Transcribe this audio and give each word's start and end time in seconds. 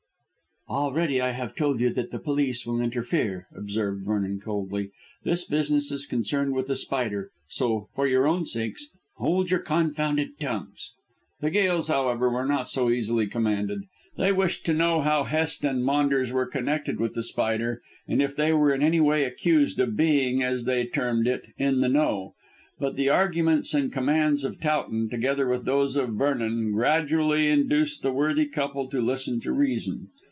"Already 0.69 1.19
I 1.19 1.31
have 1.31 1.53
told 1.53 1.81
you 1.81 1.89
that 1.95 2.11
the 2.11 2.17
police 2.19 2.65
will 2.65 2.79
interfere," 2.79 3.45
observed 3.53 4.05
Vernon 4.05 4.39
coldly. 4.39 4.91
"This 5.21 5.43
business 5.43 5.91
is 5.91 6.05
concerned 6.05 6.53
with 6.53 6.67
The 6.67 6.75
Spider, 6.77 7.29
so, 7.49 7.89
for 7.93 8.07
your 8.07 8.25
own 8.25 8.45
sakes, 8.45 8.87
hold 9.17 9.51
your 9.51 9.59
confounded 9.59 10.39
tongues." 10.39 10.93
The 11.41 11.49
Gails, 11.49 11.89
however, 11.89 12.29
were 12.29 12.45
not 12.45 12.69
so 12.69 12.89
easily 12.89 13.27
commanded. 13.27 13.81
They 14.15 14.31
wished 14.31 14.65
to 14.67 14.73
know 14.73 15.01
how 15.01 15.25
Hest 15.25 15.65
and 15.65 15.83
Maunders 15.83 16.31
were 16.31 16.45
connected 16.45 17.01
with 17.01 17.15
The 17.15 17.23
Spider, 17.23 17.81
and 18.07 18.21
if 18.21 18.33
they 18.33 18.53
were 18.53 18.73
in 18.73 18.81
any 18.81 19.01
way 19.01 19.25
accused 19.25 19.77
of 19.81 19.97
being, 19.97 20.41
as 20.41 20.63
they 20.63 20.85
termed 20.85 21.27
it, 21.27 21.47
"in 21.57 21.81
the 21.81 21.89
know." 21.89 22.33
But 22.79 22.95
the 22.95 23.09
arguments 23.09 23.73
and 23.73 23.91
commands 23.91 24.45
of 24.45 24.61
Towton, 24.61 25.09
together 25.09 25.49
with 25.49 25.65
those 25.65 25.97
of 25.97 26.11
Vernon, 26.15 26.71
gradually 26.71 27.49
induced 27.49 28.03
the 28.03 28.13
worthy 28.13 28.45
couple 28.45 28.87
to 28.87 29.01
listen 29.01 29.41
to 29.41 29.51
reason. 29.51 30.07